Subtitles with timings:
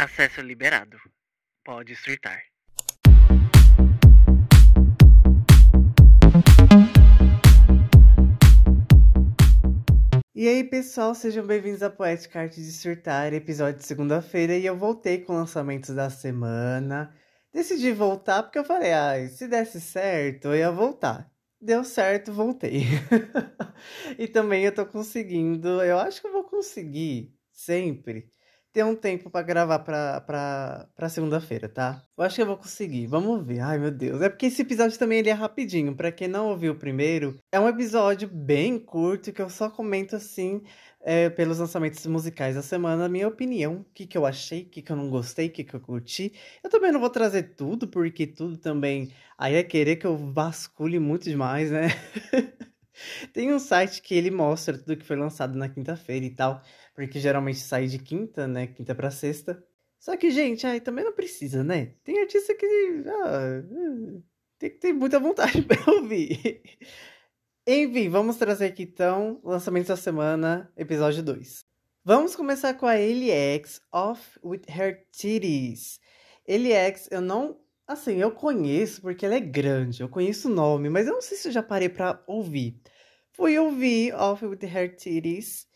[0.00, 0.96] Acesso liberado.
[1.64, 2.40] Pode surtar.
[10.32, 14.76] E aí, pessoal, sejam bem-vindos à Poética Arte de Surtar, episódio de segunda-feira, e eu
[14.76, 17.12] voltei com lançamentos da semana.
[17.52, 21.28] Decidi voltar porque eu falei, ah, se desse certo, eu ia voltar.
[21.60, 22.84] Deu certo, voltei.
[24.16, 28.30] e também eu tô conseguindo, eu acho que eu vou conseguir sempre
[28.78, 32.00] ter um tempo para gravar pra, pra, pra segunda-feira, tá?
[32.16, 33.08] Eu acho que eu vou conseguir.
[33.08, 33.58] Vamos ver.
[33.58, 34.22] Ai, meu Deus.
[34.22, 35.96] É porque esse episódio também ele é rapidinho.
[35.96, 40.14] Para quem não ouviu o primeiro, é um episódio bem curto que eu só comento
[40.14, 40.62] assim.
[41.00, 44.66] É, pelos lançamentos musicais da semana, a minha opinião, o que, que eu achei, o
[44.66, 46.32] que, que eu não gostei, o que, que eu curti.
[46.62, 50.98] Eu também não vou trazer tudo, porque tudo também aí é querer que eu vasculhe
[50.98, 51.88] muito demais, né?
[53.32, 56.62] Tem um site que ele mostra tudo que foi lançado na quinta-feira e tal
[56.98, 58.66] porque geralmente sai de quinta, né?
[58.66, 59.62] Quinta para sexta.
[60.00, 61.94] Só que, gente, aí também não precisa, né?
[62.02, 62.66] Tem artista que
[63.06, 63.62] ah,
[64.58, 66.60] tem que ter muita vontade para ouvir.
[67.64, 71.64] Enfim, vamos trazer aqui então lançamento da semana, episódio 2.
[72.04, 76.00] Vamos começar com a LX Off with Her Titties.
[76.48, 77.60] LX, eu não.
[77.86, 81.36] Assim, eu conheço porque ela é grande, eu conheço o nome, mas eu não sei
[81.36, 82.82] se eu já parei pra ouvir.
[83.30, 85.67] Fui ouvir Off with Her Titties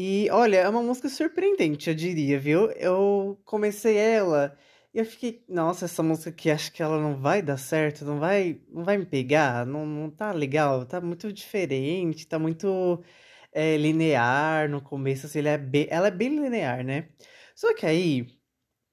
[0.00, 2.70] e olha, é uma música surpreendente, eu diria, viu?
[2.72, 4.56] Eu comecei ela
[4.94, 8.20] e eu fiquei, nossa, essa música aqui acho que ela não vai dar certo, não
[8.20, 13.02] vai, não vai me pegar, não, não tá legal, tá muito diferente, tá muito
[13.52, 17.08] é, linear no começo, assim, ela é, bem, ela é bem linear, né?
[17.56, 18.28] Só que aí,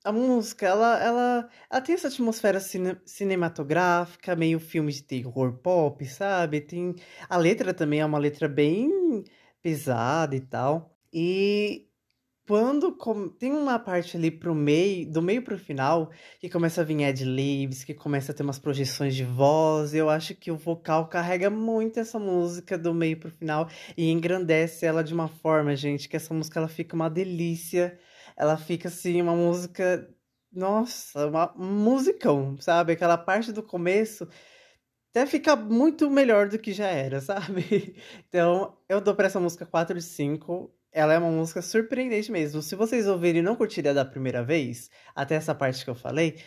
[0.03, 6.05] a música, ela, ela, ela tem essa atmosfera cine, cinematográfica, meio filme de terror pop,
[6.07, 6.61] sabe?
[6.61, 6.95] Tem,
[7.29, 9.23] a letra também é uma letra bem
[9.61, 10.94] pesada e tal.
[11.17, 11.87] E
[12.45, 13.29] quando com...
[13.29, 16.11] tem uma parte ali pro meio, do meio pro final,
[16.41, 20.35] que começa a vir ad-libs, que começa a ter umas projeções de voz, eu acho
[20.35, 25.13] que o vocal carrega muito essa música do meio pro final e engrandece ela de
[25.13, 27.97] uma forma, gente, que essa música ela fica uma delícia.
[28.35, 30.09] Ela fica assim, uma música,
[30.51, 32.91] nossa, uma um musicão, sabe?
[32.91, 34.27] Aquela parte do começo
[35.15, 37.95] até fica muito melhor do que já era, sabe?
[38.27, 40.75] Então, eu dou pra essa música 4 de 5.
[40.95, 42.61] Ela é uma música surpreendente mesmo.
[42.61, 46.41] Se vocês ouvirem e não curtirem da primeira vez, até essa parte que eu falei,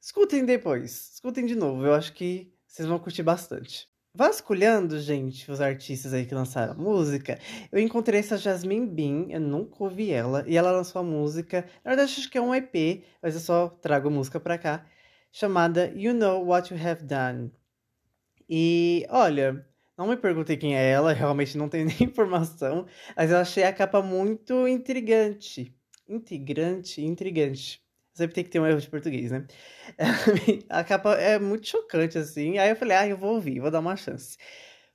[0.00, 1.14] escutem depois.
[1.14, 1.84] Escutem de novo.
[1.84, 3.88] Eu acho que vocês vão curtir bastante.
[4.14, 7.36] Vasculhando, gente, os artistas aí que lançaram a música,
[7.72, 11.90] eu encontrei essa Jasmine Bean, eu nunca ouvi ela, e ela lançou a música, na
[11.90, 14.86] verdade acho que é um EP, mas eu só trago música pra cá,
[15.32, 17.50] chamada You Know What You Have Done.
[18.48, 23.38] E olha, não me perguntei quem é ela, realmente não tenho nem informação, mas eu
[23.38, 25.74] achei a capa muito intrigante.
[26.08, 27.82] Intrigante, intrigante.
[28.14, 29.46] Sempre tem que ter um erro de português, né?
[30.68, 32.58] A capa é muito chocante, assim.
[32.58, 34.36] Aí eu falei, ah, eu vou ouvir, vou dar uma chance.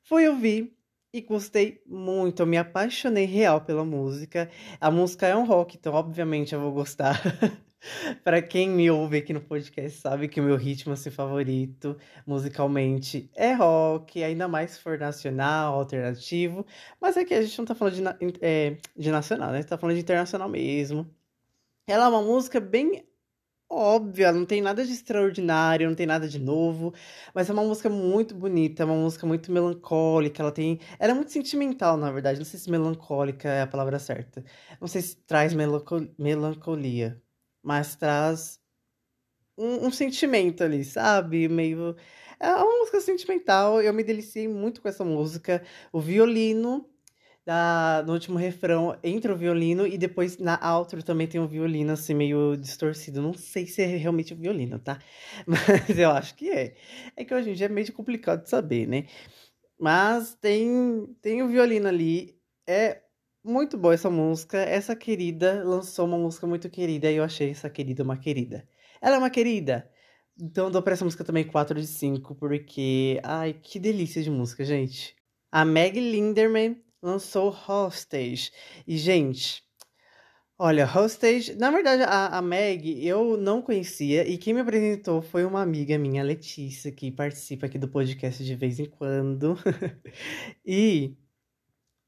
[0.04, 0.74] Fui ouvir
[1.14, 2.42] e gostei muito.
[2.42, 4.50] Eu me apaixonei real pela música.
[4.80, 7.22] A música é um rock, então obviamente eu vou gostar.
[8.24, 13.30] Para quem me ouve aqui no podcast sabe que o meu ritmo assim, favorito musicalmente
[13.36, 16.66] é rock, ainda mais se for nacional, alternativo.
[17.00, 18.04] Mas aqui a gente não tá falando de,
[18.42, 19.64] é, de nacional, né?
[19.64, 21.10] Tá falando de internacional mesmo.
[21.88, 23.04] Ela é uma música bem
[23.72, 26.94] óbvia, não tem nada de extraordinário, não tem nada de novo,
[27.36, 31.16] mas é uma música muito bonita, é uma música muito melancólica, ela tem, ela é
[31.16, 34.44] muito sentimental, na verdade, não sei se melancólica é a palavra certa.
[34.82, 37.22] Não sei se traz melancolia
[37.64, 38.60] mas traz
[39.58, 41.48] um, um, sentimento ali, sabe?
[41.50, 41.96] Meio.
[42.40, 45.64] É uma música sentimental, eu me deliciei muito com essa música.
[45.92, 46.86] O violino.
[47.46, 51.94] Da, no último refrão entra o violino e depois na outro também tem um violino
[51.94, 53.24] assim meio distorcido.
[53.24, 55.00] Não sei se é realmente o violino, tá?
[55.48, 56.76] Mas eu acho que é.
[57.16, 59.06] É que hoje em dia é meio complicado de saber, né?
[59.80, 62.38] Mas tem tem o violino ali.
[62.68, 63.02] É
[63.44, 64.58] muito boa essa música.
[64.58, 68.68] Essa querida lançou uma música muito querida e eu achei essa querida uma querida.
[69.02, 69.90] Ela é uma querida.
[70.42, 73.20] Então dou pra essa música também 4 de 5, porque.
[73.24, 75.16] Ai, que delícia de música, gente.
[75.52, 78.52] A Meg Linderman lançou Hostage.
[78.88, 79.64] E, gente,
[80.58, 81.56] olha, Hostage.
[81.56, 85.98] Na verdade, a, a Meg eu não conhecia e quem me apresentou foi uma amiga
[85.98, 89.58] minha, Letícia, que participa aqui do podcast de vez em quando.
[90.66, 91.18] e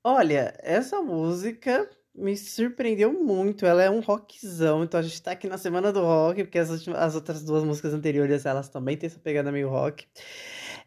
[0.03, 3.65] Olha, essa música me surpreendeu muito.
[3.65, 6.69] Ela é um rockzão, então a gente tá aqui na semana do rock, porque as,
[6.87, 10.07] as outras duas músicas anteriores elas também têm essa pegada meio rock.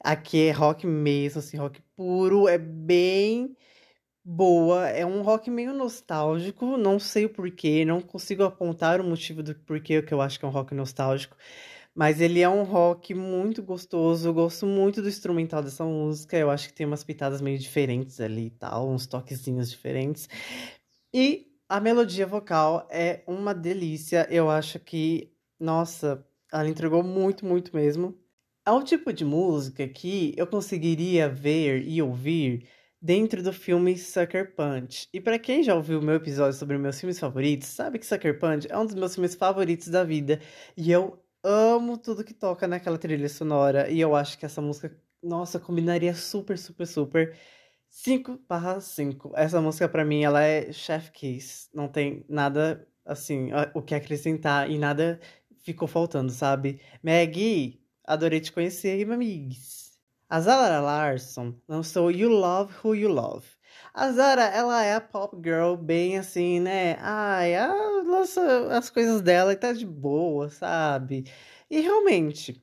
[0.01, 3.57] Aqui é rock mesmo, assim, rock puro, é bem
[4.25, 9.43] boa, é um rock meio nostálgico, não sei o porquê, não consigo apontar o motivo
[9.43, 11.37] do porquê que eu acho que é um rock nostálgico,
[11.95, 16.51] mas ele é um rock muito gostoso, eu gosto muito do instrumental dessa música, eu
[16.51, 20.29] acho que tem umas pitadas meio diferentes ali e tal, uns toquezinhos diferentes.
[21.15, 27.75] E a melodia vocal é uma delícia, eu acho que, nossa, ela entregou muito, muito
[27.75, 28.19] mesmo.
[28.67, 32.67] É o tipo de música que eu conseguiria ver e ouvir
[33.01, 35.09] dentro do filme Sucker Punch.
[35.13, 38.39] E para quem já ouviu o meu episódio sobre meus filmes favoritos, sabe que Sucker
[38.39, 40.41] Punch é um dos meus filmes favoritos da vida
[40.77, 44.97] e eu amo tudo que toca naquela trilha sonora e eu acho que essa música,
[45.23, 47.37] nossa, combinaria super, super, super
[47.91, 49.33] 5 barra 5.
[49.37, 54.71] Essa música para mim ela é chef kiss, não tem nada assim, o que acrescentar
[54.71, 55.21] e nada
[55.59, 56.81] ficou faltando, sabe?
[57.03, 59.93] Maggie, adorei te conhecer, amigos.
[60.29, 63.47] A Zara Larson lançou You Love Who You Love.
[63.93, 66.97] A Zara, ela é a pop girl bem assim, né?
[67.01, 71.25] Ai, ela lança as coisas dela e tá de boa, sabe?
[71.71, 72.63] E realmente,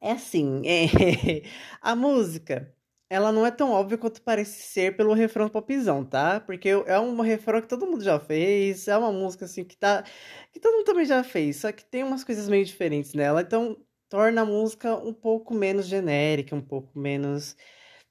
[0.00, 1.42] é assim, é...
[1.80, 2.74] a música,
[3.10, 6.40] ela não é tão óbvia quanto parece ser pelo refrão popzão, tá?
[6.40, 10.04] Porque é um refrão que todo mundo já fez, é uma música assim que tá
[10.52, 13.42] que todo mundo também já fez, só que tem umas coisas meio diferentes nela.
[13.42, 13.76] Então,
[14.08, 17.56] torna a música um pouco menos genérica, um pouco menos.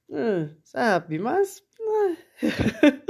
[0.10, 1.20] Hum, sabe?
[1.20, 1.64] Mas.
[1.80, 2.18] Né?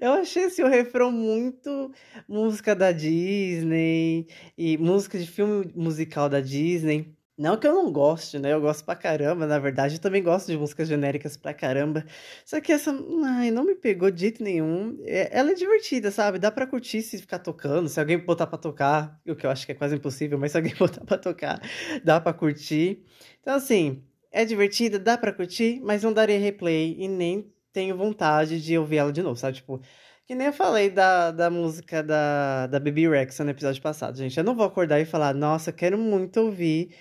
[0.00, 1.92] eu achei esse o refrão muito
[2.28, 7.14] música da Disney e música de filme musical da Disney.
[7.36, 8.52] Não que eu não goste, né?
[8.52, 9.96] Eu gosto pra caramba, na verdade.
[9.96, 12.04] Eu também gosto de músicas genéricas pra caramba.
[12.44, 12.92] Só que essa,
[13.24, 14.96] ai, não me pegou de jeito nenhum.
[15.02, 16.38] É, ela é divertida, sabe?
[16.38, 17.88] Dá pra curtir se ficar tocando.
[17.88, 20.58] Se alguém botar pra tocar, o que eu acho que é quase impossível, mas se
[20.58, 21.60] alguém botar pra tocar,
[22.04, 23.02] dá pra curtir.
[23.40, 28.62] Então, assim, é divertida, dá pra curtir, mas não daria replay e nem tenho vontade
[28.62, 29.56] de ouvir ela de novo, sabe?
[29.56, 29.80] Tipo,
[30.26, 34.38] que nem eu falei da, da música da, da Baby Rex no episódio passado, gente.
[34.38, 36.94] Eu não vou acordar e falar, nossa, quero muito ouvir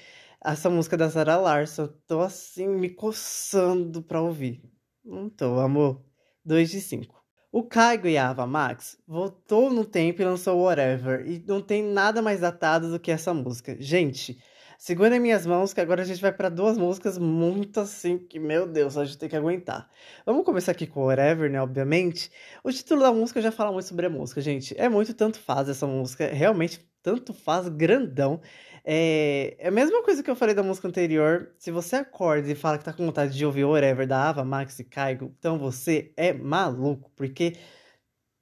[0.44, 1.88] essa música da Sarah Larson.
[2.08, 4.62] Tô assim, me coçando pra ouvir.
[5.06, 6.04] Não tô, amor.
[6.44, 7.24] 2 de 5.
[7.52, 11.24] O Kaigo e a Ava Max voltou no tempo e lançou Whatever.
[11.30, 13.78] E não tem nada mais datado do que essa música.
[13.80, 14.40] Gente,
[14.84, 18.68] segura minhas mãos que agora a gente vai para duas músicas muito assim que, meu
[18.68, 19.90] Deus, a gente tem que aguentar.
[20.26, 21.62] Vamos começar aqui com Whatever, né?
[21.62, 22.30] Obviamente.
[22.62, 24.78] O título da música já fala muito sobre a música, gente.
[24.78, 26.28] É muito tanto faz essa música.
[26.28, 28.42] Realmente tanto faz grandão.
[28.84, 31.54] É, é a mesma coisa que eu falei da música anterior.
[31.58, 34.80] Se você acorda e fala que tá com vontade de ouvir Whatever da Ava Max
[34.80, 37.54] e Caigo, então você é maluco, porque.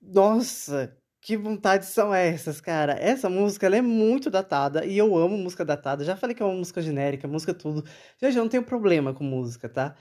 [0.02, 2.94] Nossa, que vontades são essas, cara?
[2.94, 6.04] Essa música ela é muito datada e eu amo música datada.
[6.04, 7.84] Já falei que é uma música genérica, música tudo.
[8.20, 9.96] Já já não tenho problema com música, tá?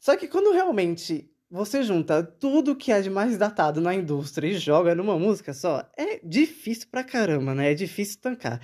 [0.00, 4.54] Só que quando realmente você junta tudo que é de mais datado na indústria e
[4.58, 7.72] joga numa música só, é difícil pra caramba, né?
[7.72, 8.60] É difícil tancar.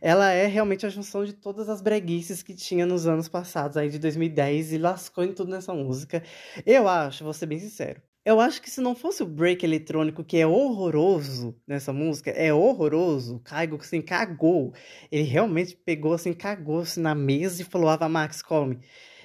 [0.00, 3.90] Ela é realmente a junção de todas as breguices que tinha nos anos passados, aí
[3.90, 6.22] de 2010, e lascou em tudo nessa música.
[6.66, 10.22] Eu acho, vou ser bem sincero, eu acho que se não fosse o break eletrônico,
[10.24, 14.74] que é horroroso nessa música, é horroroso, Caigo assim, cagou.
[15.10, 18.78] Ele realmente pegou assim, cagou assim, na mesa e falou: Ava Max, come.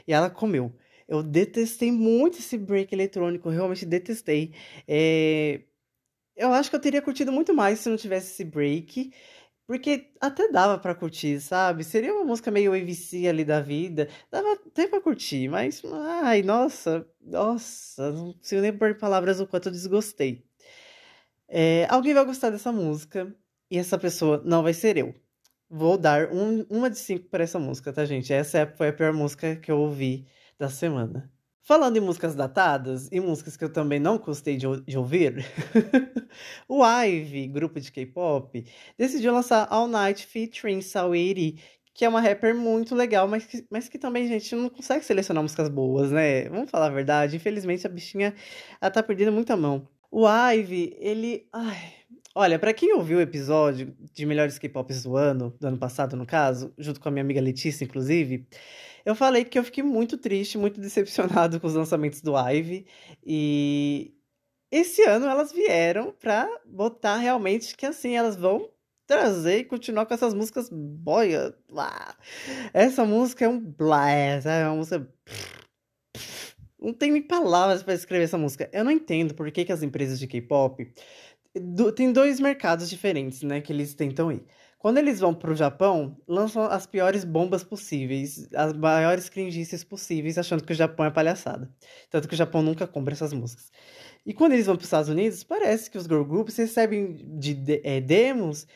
[0.08, 0.74] E ela comeu.
[1.08, 4.54] Eu detestei muito esse break eletrônico, realmente detestei.
[4.88, 5.62] É...
[6.36, 9.12] Eu acho que eu teria curtido muito mais se não tivesse esse break.
[9.68, 11.84] Porque até dava para curtir, sabe?
[11.84, 14.08] Seria uma música meio AVC ali da vida.
[14.32, 15.82] Dava até pra curtir, mas.
[16.22, 20.46] Ai, nossa, nossa, não consigo nem pôr palavras o quanto eu desgostei.
[21.48, 23.34] É, alguém vai gostar dessa música
[23.72, 25.16] e essa pessoa não vai ser eu.
[25.70, 28.34] Vou dar um, uma de cinco para essa música, tá, gente?
[28.34, 30.28] Essa foi a pior música que eu ouvi
[30.60, 31.32] da semana.
[31.62, 35.44] Falando em músicas datadas e músicas que eu também não gostei de, de ouvir,
[36.70, 38.64] o IVE, grupo de K-pop,
[38.96, 41.60] decidiu lançar All Night featuring Saweetie,
[41.96, 45.42] que é uma rapper muito legal, mas que, mas que também, gente, não consegue selecionar
[45.42, 46.50] músicas boas, né?
[46.50, 48.36] Vamos falar a verdade, infelizmente a bichinha
[48.82, 49.88] ela tá perdendo muita mão.
[50.12, 51.48] O IVE, ele.
[51.54, 51.94] Ai,
[52.38, 56.26] Olha, para quem ouviu o episódio de Melhores K-Pops do ano, do ano passado, no
[56.26, 58.46] caso, junto com a minha amiga Letícia, inclusive,
[59.06, 62.86] eu falei que eu fiquei muito triste, muito decepcionado com os lançamentos do Ive.
[63.26, 64.14] E
[64.70, 68.70] esse ano elas vieram pra botar realmente que assim, elas vão
[69.08, 71.56] trazer e continuar com essas músicas boia.
[71.70, 72.16] Blá.
[72.74, 75.08] Essa música é um blast, é uma música.
[76.80, 78.70] Não tem nem palavras para escrever essa música.
[78.72, 80.94] Eu não entendo por que, que as empresas de K-pop.
[81.96, 84.44] tem dois mercados diferentes, né, que eles tentam ir.
[84.86, 90.64] Quando eles vão pro Japão, lançam as piores bombas possíveis, as maiores cringices possíveis, achando
[90.64, 91.74] que o Japão é palhaçada.
[92.08, 93.72] Tanto que o Japão nunca compra essas músicas.
[94.24, 97.56] E quando eles vão para os Estados Unidos, parece que os girl groups recebem de,
[97.56, 98.68] de é, demos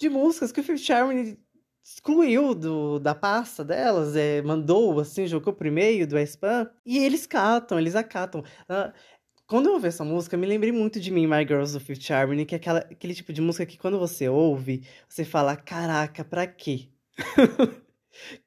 [0.00, 1.38] de músicas que o Fifth Harmony
[1.84, 7.26] excluiu do, da pasta delas, é, mandou, assim, jogou pro e-mail do spam, e eles
[7.26, 8.40] catam, eles acatam.
[8.40, 8.92] Uh,
[9.46, 12.46] quando eu ouvi essa música, me lembrei muito de mim, My Girls do Fifth Harmony,
[12.46, 16.46] que é aquela, aquele tipo de música que quando você ouve, você fala, caraca, pra
[16.46, 16.88] quê?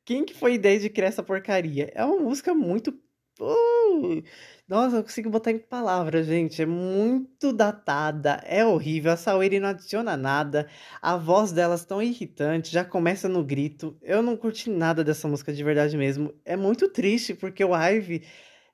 [0.04, 1.92] Quem que foi a ideia de criar essa porcaria?
[1.94, 2.98] É uma música muito...
[3.40, 4.22] Uh,
[4.68, 6.62] nossa, eu consigo botar em palavras, gente.
[6.62, 9.12] É muito datada, é horrível.
[9.12, 10.70] A Saori não adiciona nada.
[11.02, 13.98] A voz delas tão irritante, já começa no grito.
[14.02, 16.34] Eu não curti nada dessa música de verdade mesmo.
[16.46, 18.24] É muito triste, porque o Ivy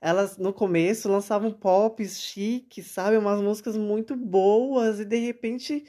[0.02, 3.18] elas no começo lançavam pops chiques, sabe?
[3.18, 5.86] Umas músicas muito boas e de repente.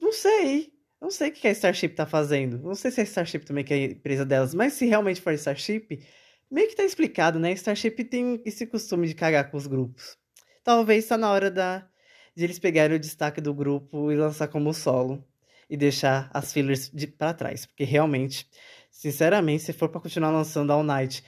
[0.00, 0.72] Não sei.
[1.00, 2.58] Não sei o que a Starship tá fazendo.
[2.62, 5.30] Não sei se a Starship também que é a empresa delas, mas se realmente for
[5.30, 6.00] a Starship,
[6.52, 7.52] meio que tá explicado, né?
[7.52, 10.16] Starship tem esse costume de cagar com os grupos.
[10.62, 11.88] Talvez tá na hora da,
[12.36, 15.24] de eles pegarem o destaque do grupo e lançar como solo.
[15.70, 17.64] E deixar as fillers de, pra trás.
[17.64, 18.46] Porque realmente,
[18.90, 21.24] sinceramente, se for para continuar lançando All Night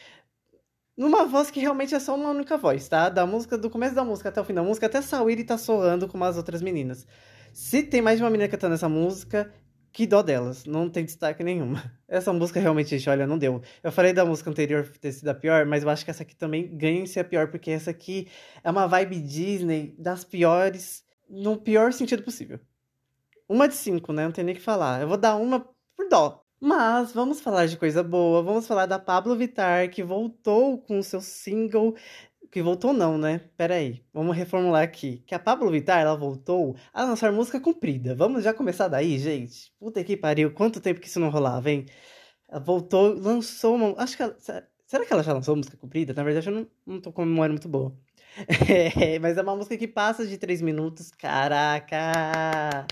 [0.96, 3.08] numa voz que realmente é só uma única voz, tá?
[3.08, 6.06] Da música, do começo da música até o fim da música, até Sawiri tá soando
[6.06, 7.06] como as outras meninas.
[7.52, 9.52] Se tem mais de uma menina cantando essa música,
[9.94, 11.80] que dó delas, não tem destaque nenhuma.
[12.08, 13.62] Essa música realmente, gente, olha, não deu.
[13.80, 16.34] Eu falei da música anterior ter sido a pior, mas eu acho que essa aqui
[16.34, 18.26] também ganha em ser a pior, porque essa aqui
[18.64, 22.58] é uma vibe Disney das piores, no pior sentido possível.
[23.48, 24.24] Uma de cinco, né?
[24.24, 25.00] Não tem nem o que falar.
[25.00, 25.60] Eu vou dar uma
[25.96, 26.44] por dó.
[26.60, 31.04] Mas vamos falar de coisa boa, vamos falar da Pablo Vittar, que voltou com o
[31.04, 31.94] seu single.
[32.54, 33.40] Que voltou não, né?
[33.56, 35.24] Pera aí, vamos reformular aqui.
[35.26, 38.14] Que a Pablo Vittar, ela voltou a lançar música comprida.
[38.14, 39.72] Vamos já começar daí, gente?
[39.76, 41.84] Puta que pariu, quanto tempo que isso não rolava, hein?
[42.48, 44.00] Ela voltou, lançou uma...
[44.00, 44.36] Acho que ela...
[44.86, 46.14] Será que ela já lançou música comprida?
[46.14, 47.92] Na verdade, eu não, não tô com uma memória muito boa.
[49.02, 51.10] É, mas é uma música que passa de 3 minutos.
[51.10, 52.86] Caraca!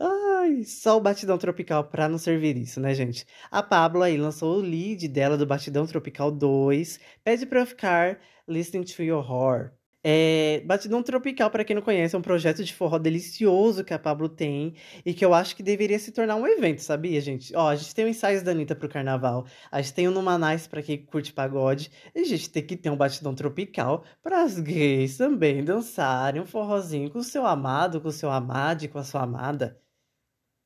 [0.00, 3.26] Ai, só o Batidão Tropical pra não servir isso, né, gente?
[3.50, 6.98] A Pablo aí lançou o lead dela do Batidão Tropical 2.
[7.22, 9.72] Pede pra eu ficar listening to your horror.
[10.02, 13.98] É, Batidão Tropical, para quem não conhece, é um projeto de forró delicioso que a
[13.98, 17.54] Pablo tem e que eu acho que deveria se tornar um evento, sabia, gente?
[17.54, 20.66] Ó, a gente tem o ensaios da Anitta pro carnaval, a gente tem o Numanais
[20.66, 24.58] para quem curte pagode, e a gente tem que ter um Batidão Tropical para as
[24.58, 29.04] gays também dançarem um forrozinho com o seu amado, com o seu amado, com a
[29.04, 29.78] sua amada.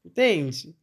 [0.05, 0.77] Entende?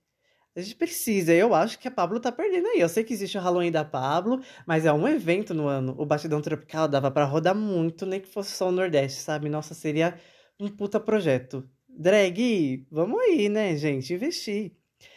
[0.56, 1.34] A gente precisa.
[1.34, 2.80] Eu acho que a Pablo tá perdendo aí.
[2.80, 5.96] Eu sei que existe o Halloween da Pablo, mas é um evento no ano.
[5.98, 9.48] O Batidão Tropical dava para rodar muito, nem que fosse só o Nordeste, sabe?
[9.50, 10.20] Nossa, seria
[10.60, 11.68] um puta projeto.
[11.88, 14.14] Drag, vamos aí, né, gente?
[14.14, 14.74] Investir.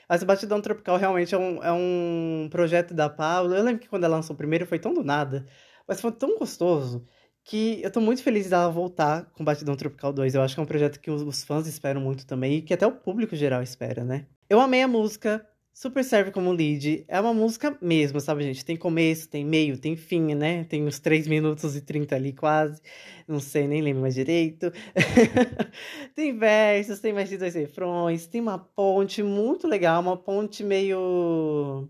[0.09, 3.55] Mas o Batidão Tropical realmente é um, é um projeto da Pablo.
[3.55, 5.47] Eu lembro que quando ela lançou o primeiro foi tão do nada,
[5.87, 7.07] mas foi tão gostoso
[7.45, 10.35] que eu tô muito feliz dela voltar com Batidão Tropical 2.
[10.35, 12.73] Eu acho que é um projeto que os, os fãs esperam muito também e que
[12.73, 14.27] até o público geral espera, né?
[14.49, 17.05] Eu amei a música, super serve como lead.
[17.09, 18.65] É uma música mesmo, sabe, gente?
[18.65, 20.65] Tem começo, tem meio, tem fim, né?
[20.65, 22.81] Tem uns 3 minutos e 30 ali quase.
[23.27, 24.71] Não sei, nem lembro mais direito.
[26.15, 31.89] tem versos, tem mais de dois refrões, tem uma ponte muito legal, uma ponte meio.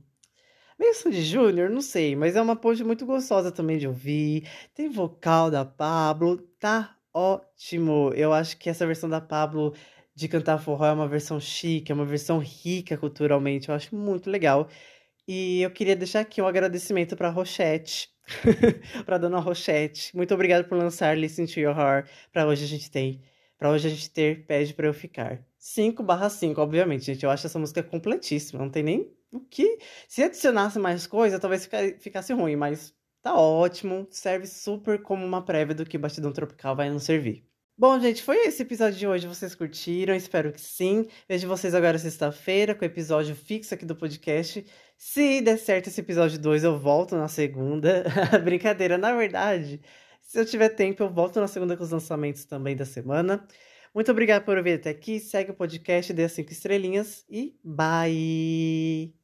[0.78, 4.48] Meio Sandy Júnior, não sei, mas é uma ponte muito gostosa também de ouvir.
[4.74, 8.12] Tem vocal da Pablo, tá ótimo.
[8.14, 9.72] Eu acho que essa versão da Pablo
[10.14, 13.68] de cantar forró é uma versão chique, é uma versão rica culturalmente.
[13.68, 14.68] Eu acho muito legal.
[15.26, 18.10] E eu queria deixar aqui um agradecimento para Rochette,
[19.06, 20.14] para dona Rochette.
[20.16, 22.08] Muito obrigado por lançar Listen to Your Heart.
[22.32, 23.22] Para hoje a gente tem,
[23.58, 25.44] para hoje a gente ter Pede para eu ficar.
[25.58, 27.24] 5/5, obviamente, gente.
[27.24, 29.78] Eu acho essa música completíssima, não tem nem o que.
[30.08, 31.68] Se adicionasse mais coisa, talvez
[31.98, 34.06] ficasse ruim, mas tá ótimo.
[34.10, 37.44] Serve super como uma prévia do que Batidão Tropical vai nos servir.
[37.76, 39.26] Bom, gente, foi esse episódio de hoje.
[39.26, 40.14] Vocês curtiram?
[40.14, 41.08] Espero que sim.
[41.28, 44.64] Vejo vocês agora sexta-feira com o episódio fixo aqui do podcast.
[44.96, 48.04] Se der certo esse episódio 2, eu volto na segunda.
[48.44, 49.80] Brincadeira, na verdade.
[50.22, 53.44] Se eu tiver tempo, eu volto na segunda com os lançamentos também da semana.
[53.92, 55.18] Muito obrigada por ouvir até aqui.
[55.18, 59.23] Segue o podcast, dê as cinco estrelinhas e bye!